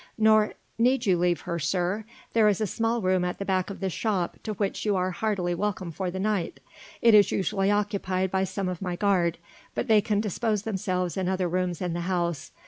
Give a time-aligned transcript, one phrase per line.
[0.17, 2.05] "Nor need you leave her, sir.
[2.33, 5.11] There is a small room at the back of this shop, to which you are
[5.11, 6.59] heartily welcome for the night.
[7.03, 9.37] It is usually occupied by some of my guard,
[9.75, 12.51] but they can dispose themselves in other rooms in the house.